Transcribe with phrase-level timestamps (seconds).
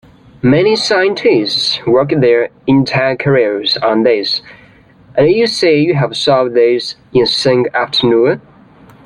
[0.41, 4.41] Many scientists work their entire careers on this,
[5.13, 8.41] and you say you have solved this in a single afternoon?